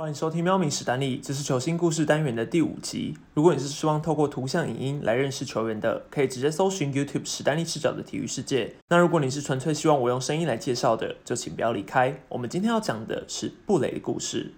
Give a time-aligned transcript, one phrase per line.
[0.00, 3.18] 欢迎收听《喵明史丹利》，这是球星故事单元的第五集。
[3.34, 8.74] 如果你是希望透过图像、影音来认识球员的，可以直接搜寻 YouTube 史丹利视角的体育世界。
[8.88, 12.18] 那如果你是纯粹希望我用声音来介绍的，就请不要离开。
[12.30, 14.54] 我们今天要讲的是布雷的故事。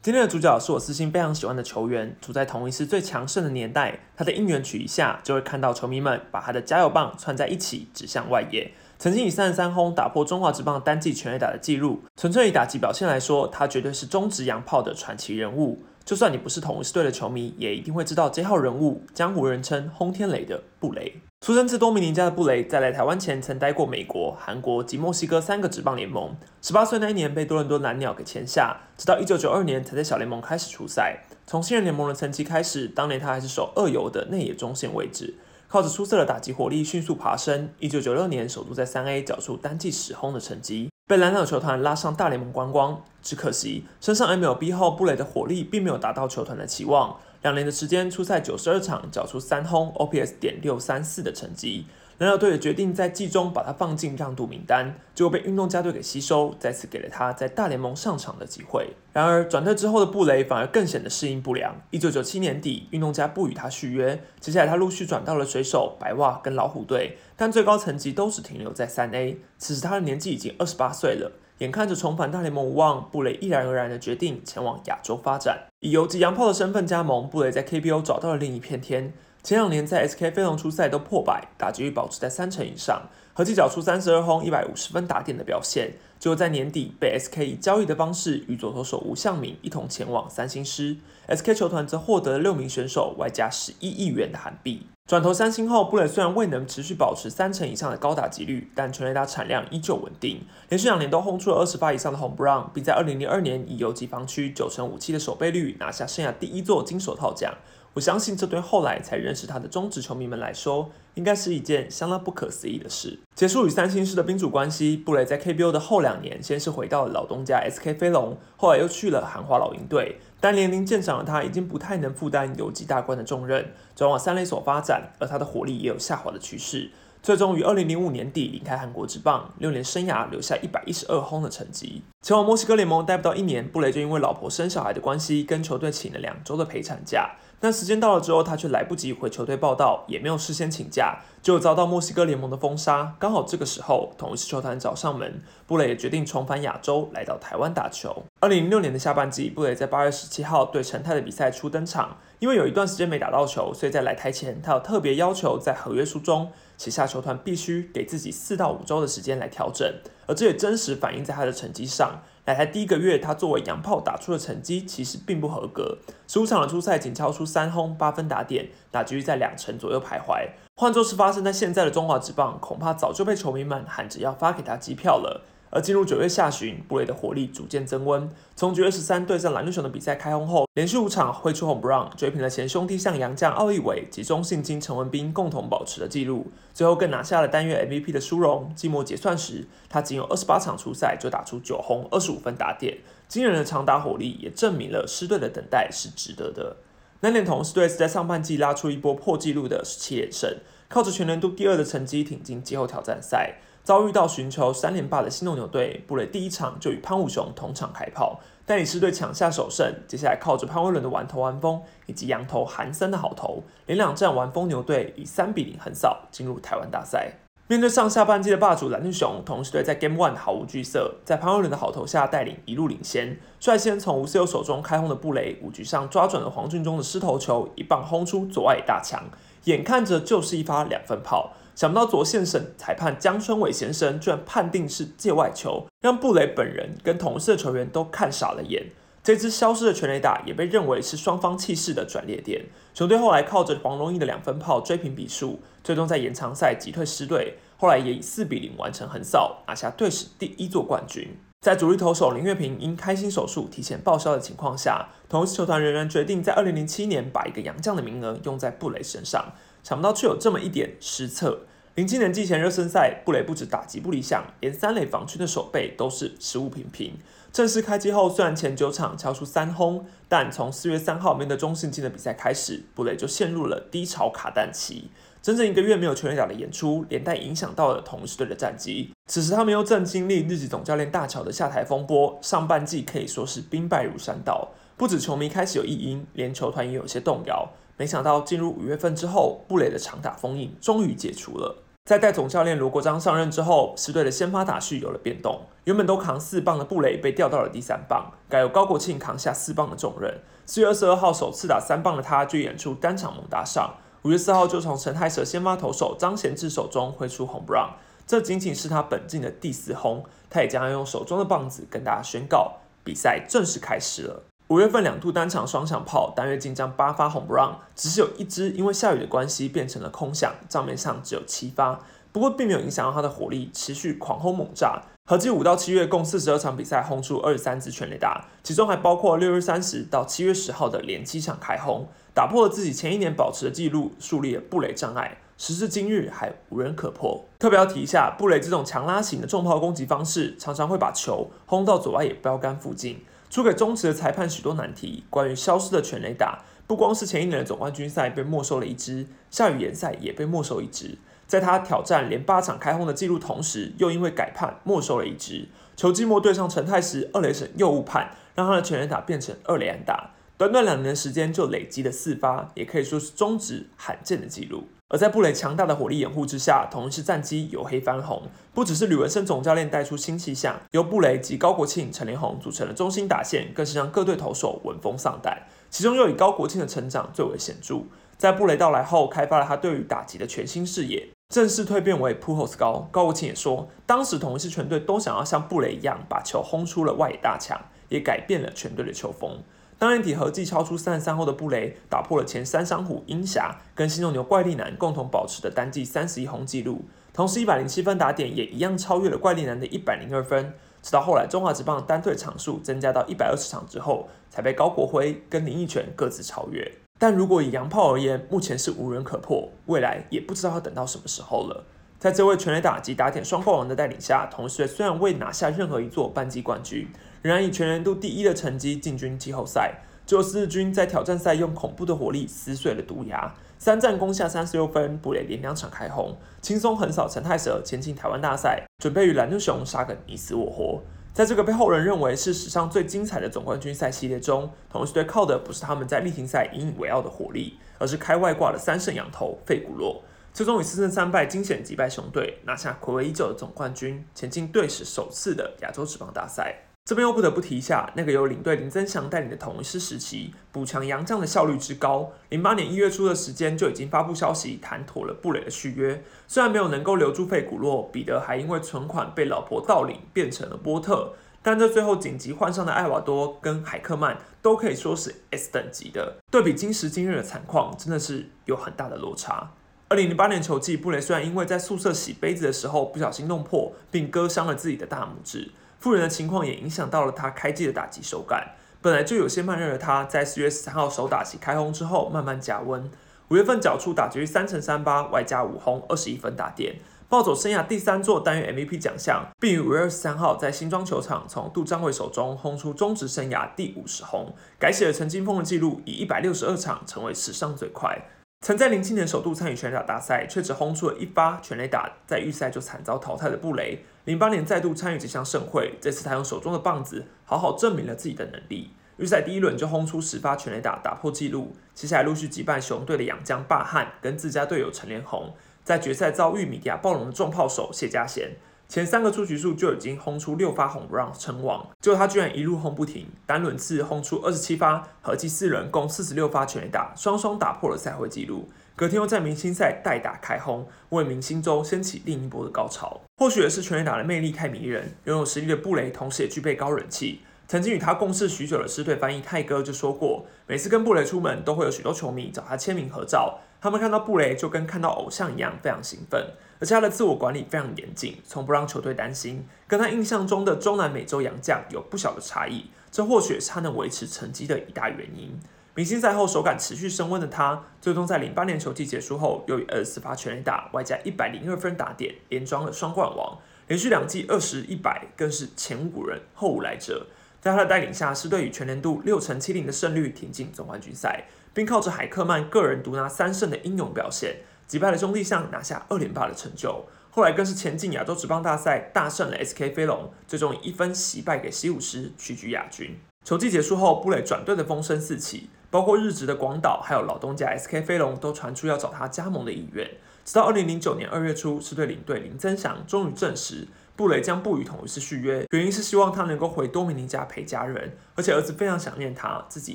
[0.00, 3.98] 今天的主角是我私心非常喜欢的球员，处在同一次最强盛的年代。
[4.16, 8.70] 他的应援曲一下，就会看到球迷们把他的加油棒串在一起，指向外野。
[9.00, 12.00] 曾经以三十三轰打破中华职棒单季全垒打的纪录。
[12.16, 15.82] 纯粹以打击表现来说，他绝对是中职洋炮的传奇人物。
[16.08, 21.20] 就算你不是同一队的球迷，也一定会知道这号人物，江湖人称轰天雷的布雷。
[21.42, 26.34] 出生自多米尼加的布雷，在来台湾前曾待过美国、韩国及墨西哥三个职棒联盟。
[26.62, 31.24] 十八岁那一年被多伦多蓝鸟给签下，直到一九九二年才在小联盟开始出赛。
[31.46, 35.34] 从新人联盟的成绩开始，当年他还是守二游的内野中线位置，
[35.68, 37.68] 靠着出色的打击火力迅速爬升。
[37.80, 43.02] 一九九六年首度在三 A 缴出单季十轰的成绩，被蓝鸟球团拉上大联盟观光。
[43.20, 47.16] 只可惜身上 MLB 后，布雷的火力并没有达到球团的期望。
[47.42, 51.86] 两年的时间，出赛九十二场，缴出三轰，OPS 点六三四的成绩。
[52.18, 58.88] 蓝鸟队也决定在季中把他放进让渡名单，结果被运动家队给吸收，再次给了他在大联盟上场的机会。
[59.12, 61.76] 然而转队之后的布雷反而更显得适应不良。
[61.90, 69.38] 一九九七年底，运动家不与他续约，接下来他陆续转到了水手、白袜跟老虎队，但最高层级都只停留在三 A。
[69.56, 71.30] 此时他的年纪已经二十八岁了。
[71.58, 77.28] 眼看着重返大联盟无望，布雷毅然而然的决定前往亚洲发展，以游击洋炮的身份加盟。
[77.28, 79.12] 布雷在 KBO 找到了另一片天。
[79.42, 85.92] 前两年在 SK 飞龙出赛都破百，打击率保持在三成以上，合计缴出三十二轰、一百五十分打点的表现。
[86.18, 90.96] 就在年底被 SK 以交易的方式与左投手吴向敏一同前往三星狮
[91.28, 94.88] ，SK 球团则获得了六名选手外加十一亿元的韩币。
[95.06, 107.54] 转投三星后，布雷虽然未能持续保持三成以上的高打击率，但全垒打产量依旧稳定，连续两年都轰出了二十发以上的红 brown，并在二零零二年以游击防区九成五七的守备率拿下生涯第一座金手套奖。
[107.94, 113.18] 我相信这对后来才认识他的中职球迷们来说，应该是一件相当不可思议的事。
[113.34, 120.18] 结束与三星狮的宾主关系，布雷在 KBO 的后两年，先是回到了老东家 SK 飞龙，后来又去了韩华老鹰队。
[120.38, 126.90] 但年龄渐长的他，已经不太能负担游击大关的重任，转往三垒所发展，而他的火力也有下滑的趋势。
[127.20, 132.02] 最终于二零零五年底离开韩国职棒，六年生涯留下一百一十二轰的成绩。
[132.22, 137.34] 前往墨西哥联盟待不到一年，布雷就因为老婆生小孩的关系，跟球队请了两周的陪产假。
[137.60, 143.16] 但时间到了之后，他却来不及回球队报道，也没有事先请假，就遭到墨西哥联盟的封杀。
[143.18, 148.24] 刚好这个时候，同一支球团找上门，布雷也决定重返亚洲，来到台湾打球。
[148.40, 152.16] 二零零六年的下半季，布雷在八月十七号对陈泰的比赛初登场。
[152.38, 159.92] 因为有一段时间没打到球，所以在来台前，他有特别要求在合约书中写下球团必须给自己四到五周的时间来调整，
[160.28, 162.22] 而这也真实反映在他的成绩上。
[162.48, 170.48] 来台第一个月，他作为洋炮打出的成绩其实并不合格，十五场的初赛仅超出三轰八分打点，打击率在两成左右徘徊。
[170.74, 175.42] 换作是发生在现在的中华职棒，恐怕早就被球迷们喊着要发给他机票了。
[175.70, 178.28] 而进入九月下旬，布雷的火力逐渐增温。
[178.56, 186.46] 从九月十三对阵蓝绿熊的比赛开轰后，连续五场挥出 home run，追平了前兄弟象洋将奥利伟及中信金陈文斌共同保持的纪录。
[186.72, 188.72] 最后更拿下了单月 MVP 的殊荣。
[188.74, 192.98] 季末结算时，他仅有二十八场出赛就打出九轰二十五分打点，
[193.28, 196.76] 惊人的长打火力也证明了狮队的等待是值得的。
[197.20, 200.56] 南联同狮队是在上半季拉出一波破纪录的十七连胜，
[200.88, 203.56] 靠着全年度第二的成绩挺进季后挑战赛。
[203.84, 209.94] 遭遇到寻求三连霸的新农牛队，布雷第一场就与潘武雄同场开炮，带领狮队抢下首胜。
[210.06, 217.32] 接下来靠着潘威伦的完投完封，以及羊头韩森的好投，连两战完封牛队以三比零横扫进入台湾大赛。
[217.70, 229.24] 面对上下半季的霸主蓝牛熊，同时队在 Game One 毫无惧色，在潘威伦的好投下带领一路领先，率先从吴思友手中开轰的布雷，五局上抓准了黄俊中的失头球，一棒轰出左外大墙，
[229.64, 231.52] 眼看着就是一发两分炮。
[231.78, 238.86] 想不到左线审裁判江春伟先生居然判定是界外球，让布雷本人跟同事的球员都看傻了眼。
[239.22, 242.64] 这支消失的全垒打也被认为是双方气势的转捩点。
[242.92, 247.58] 球队后来靠着黄龙义的两分炮追平比数，最终在延长赛击退狮队。
[247.76, 251.28] 后来也以四比零完成横扫，拿下队史第一座冠军。
[251.60, 259.52] 在主力投手林月平因开心手术提前报销的情况下，同时球团仍然决定在二零零七年把一个洋将的名额用在布雷身上。
[259.88, 261.60] 想不到却有这么一点失策。
[261.94, 267.14] 零七年季前热身赛，布雷不止打击不理想，连三垒防区的守备都是失误频频。
[267.50, 275.10] 正式开机后，虽然前九场敲出三轰，但从四月三号面对中信金的比赛开始，布雷就陷入了低潮卡弹期。
[275.40, 279.14] 整整一个月没有全垒打的演出，连带影响到了同一队的战绩。
[279.26, 284.68] 此时他们又正经历日籍总教练大乔的下台风波，上半季可以说是兵败如山倒。
[284.98, 287.72] 不止球迷开始有异音，连球团也有些动摇。
[287.98, 291.82] 没想到进入五月份之后，布雷的长打封印终于解除了。
[292.04, 295.60] 在带总教练罗国璋上任之后，狮队的先发打序有了变动。
[295.84, 300.40] 原本都扛四棒的布雷被调到了第三棒，改由高国庆扛下四棒的重任。
[300.64, 303.96] 四月二十二号首次打三棒的他，就演出单场猛打赏。
[304.22, 307.90] 五月四号就从陈泰蛇先发投手张贤志手中挥出红 run，
[308.26, 310.24] 这仅仅是他本季的第四轰。
[310.48, 314.44] 他也将要用手中的棒子跟大家宣告，比赛正式开始了。
[314.68, 321.98] 五月份两度单场双响炮，单月进账八发红 run，只是有一支因为下雨的关系变成了空响，账面上只有七发。
[322.32, 325.00] 不过并没有影响到他的火力，持续狂轰猛炸。
[325.24, 335.38] 合计五到七月共四十二场比赛，轰出二十三支全垒打，其中还包括六月三十到七月十号的连七场开轰，打破了自己前一年保持的纪录，树立了布雷障碍。
[335.56, 337.42] 时至今日，还无人可破。
[337.58, 343.24] 特别要提一下，布雷这种强拉型的重炮攻击方式，常常会把球轰到左外野标杆附近。
[343.50, 345.24] 出给中职的裁判许多难题。
[345.30, 351.18] 关于消失的全垒打，不光是前一年的总冠军赛被没收了一支，下雨联赛也被没收一支。
[351.46, 355.66] 在他挑战连八场开轰的记录同时，又因为改判没收了一支。
[355.96, 360.32] 球季末对上陈泰时，二垒审又误判，让他的全垒打变成二垒安打。
[360.58, 364.88] 短短两年的时间就累积了四发，也可以说是中职罕见的记录。
[365.10, 368.42] 而在布雷强大的火力掩护之下，同一支战机由黑翻红。
[368.74, 375.62] 不只是吕文生总教练带出新气象，由布雷及高国庆、陈连宏组成的中心打线，更是让各队投手闻风丧胆。
[375.88, 378.02] 其中又以高国庆的成长最为显著。
[378.36, 383.08] 在布雷到来后，开发了他对于打击的全新视野，正式蜕变为扑后斯高。
[383.10, 389.62] 高国庆也说，当时同一支全队都想要像布雷一样，把球轰出了外野大墙，也改变了全队的球风。
[389.98, 397.02] 当年底合计超出三十三后的布雷，打破了前三商虎鹰侠跟新农牛怪力男共同保持的单季三十一轰纪录，
[397.32, 400.72] 同时一百零七分打点也一样超越了怪力男的一百零二分。
[401.02, 406.92] 直到后来中华职棒单队场数增加到一百二十场之后，才被高国辉跟林奕泉各自超越。
[407.18, 411.84] 但如果以洋炮而言，目前是无人可破，未来也不知道要等到什么时候了。
[412.20, 417.08] 在这位全垒打及打点双冠王的带领下，同时虽然未拿下任何一座半季冠军。
[417.42, 420.02] 仍然以全年度第一的成绩进军季后赛。
[420.26, 431.00] 最后，四日军在挑战赛用恐怖的火力撕碎了毒牙，三战攻下三十六分，布雷连两场开轰，轻松横扫陈泰蛇，前进台湾大赛，准备与蓝牛熊杀个你死我活。
[431.32, 446.87] 在这个被后人认为是史上最精彩的总冠军赛系列中，同时队靠的不是他们在例行赛引以为傲的火力，而是开外挂的三胜羊头费古洛，最终以四胜三败惊险击败熊队，拿下暌违已久的总冠军，前进队史首次的亚洲职棒大赛。
[447.08, 452.30] 这边又不得不提一下，那个由领队林增祥带领的统一师时期，补强洋将的效率之高。
[452.50, 466.36] 零八年一月初的时间就已经发布消息谈妥了布雷的续约，虽然没有能够留住费古洛，彼得还因为存款被老婆盗领变成了波特，但这最后紧急换上的艾瓦多跟海克曼都可以说是 S 等级的。
[466.50, 469.70] 对比今时今日的惨况，真的是有很大的落差。
[470.08, 475.70] 二零零八年球季，布雷虽然因为在宿舍洗杯子的时候不小心弄破，并割伤了自己的大拇指。
[475.98, 483.10] 富人的情况也影响到了他开季的打击手感，本来就有些慢热的他，在四月十三号首打席开轰之后慢慢加温。
[483.48, 486.96] 五月份缴出打击率三乘三八，外加五轰二十一分打点，
[487.28, 498.18] 暴走生涯第三座单月 MVP 奖项，并于五月二十三号在新庄球场从杜张伟手中轰出中职生涯第五十轰，改写了陈金峰的纪录，以一百六十二场成为史上最快。
[498.60, 508.90] 曾在零七年首度参与全垒打大赛，却只轰出了一发全垒打，在预赛就惨遭淘汰的布雷，零八年再度参与这项盛会，这次他用手中的棒子好好证明了自己的能力。
[509.16, 511.74] 预赛第一轮就轰出十发全垒打，打破纪录。
[511.94, 518.50] 接下来陆续击败熊队的洋将霸汉跟自家队友陈连宏，在决赛遭遇米迪亚暴龙的重炮手谢家贤。
[518.86, 528.68] 前三个出局数就已经轰出六发红 run 称王，结果他居然一路轰不停，单轮次轰出二十七发，合计四人共四十六发全垒打，双双打破了赛会纪录。
[528.98, 533.20] 隔天又在明星赛代打开轰，为明星周掀起另一波的高潮。
[533.36, 537.42] 或许也是全垒打的魅力太迷人，拥有实力的布雷同时也具备高人气。
[537.68, 543.60] 曾经与他共事许久的师队翻译泰哥就说过，每次跟布雷出门，都会有许多球迷找他签名合照。
[543.80, 546.44] 他们看到布雷就跟看到偶像一样，非常兴奋。
[546.80, 552.86] 而且他的自我管理非常严谨，从不让球队担心，跟他印象中的中南美洲洋将有不小的差异。
[553.12, 555.56] 这或许是他能维持成绩的一大原因。
[555.98, 563.58] 明星赛后手感持续升温的他，最终在零八年球季结束后，又以二十四发全垒打，外加一百零二分打点，连装了双冠王。
[563.88, 567.26] 连续两季二十一百，更是前无古人后无来者。
[567.60, 577.06] 在他的带领下，狮队以全年度六成七零的胜率挺进总冠军赛，并靠着海克曼个人独拿三胜的英勇表现，击败了兄弟象，拿下二连霸的成就。
[577.32, 583.18] 后来更是前进亚洲职棒大赛，大胜了 SK 飞龙，最终以一分惜败给西武狮，屈居亚军。
[583.44, 590.08] 球季结束后，布雷转队的风声四起，包括日职的广岛，还有老东家 SK 飞龙都传出要找他加盟的意愿。
[590.44, 599.94] 直到二零零九年二月初，狮队领队林增祥终于证实，布雷将不与同一狮续约，原因是希望他能够回多米尼加陪家人，而且儿子非常想念他，自己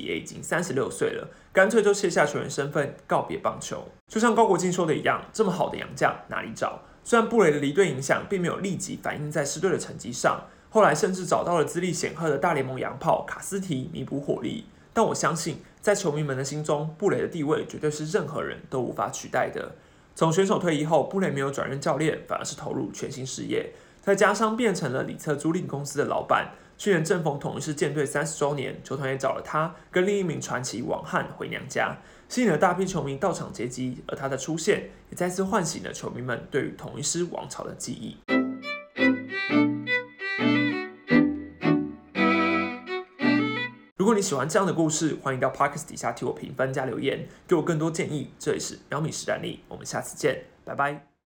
[0.00, 3.88] 也已经三十六岁了，干脆就卸下球员身份，告别棒球。
[4.06, 6.82] 就像高国庆说的一样，这么好的洋将哪里找？
[7.02, 19.74] 虽然布雷的离队影响并没有立即反映在狮队的成绩上，后来甚至找到了资历显赫的大联盟洋炮卡斯提弥补火力，但我相信在球迷们的心中，布雷的地位绝对是任何人都无法取代的。
[20.14, 23.70] 从选手退役后，布雷没有转任教练，反而是投入全新事业。
[24.00, 26.52] 再加上变成了里策租赁公司的老板。
[26.78, 31.98] 去年正逢统一狮舰队三十周年，球团也找了他跟另一名传奇王翰回娘家，
[32.30, 34.02] 吸引了大批球迷到场接机。
[34.06, 38.33] 而他的出现，也再次唤醒了球迷们对于统一狮王朝的记忆。
[44.24, 48.30] 喜欢这样的故事，欢迎到 Parkes 底下替我评分加留言，给我更多建议。
[48.38, 51.13] 这里是喵米实战力，我们下次见，拜拜。